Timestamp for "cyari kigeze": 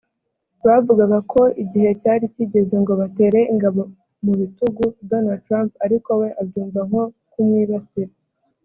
2.01-2.75